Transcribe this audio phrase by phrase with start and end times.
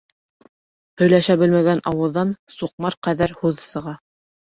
[1.01, 3.99] Һөйләшә белмәгән ауыҙҙан суҡмар ҡәҙәр һүҙ сыға.